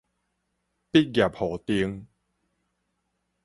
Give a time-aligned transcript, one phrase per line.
[0.93, 2.07] 畢業戶橂